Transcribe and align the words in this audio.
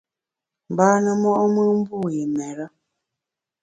Mbâne 0.71 1.11
mo’mùn 1.21 1.69
mbu 1.79 1.97
yi 2.13 2.23
mêre. 2.37 2.65